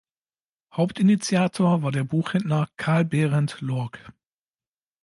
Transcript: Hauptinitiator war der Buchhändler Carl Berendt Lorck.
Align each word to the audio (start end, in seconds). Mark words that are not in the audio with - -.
Hauptinitiator 0.75 1.83
war 1.83 1.91
der 1.91 2.03
Buchhändler 2.03 2.67
Carl 2.75 3.05
Berendt 3.05 3.61
Lorck. 3.61 3.99